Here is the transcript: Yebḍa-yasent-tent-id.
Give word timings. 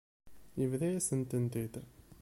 Yebḍa-yasent-tent-id. 0.59 1.75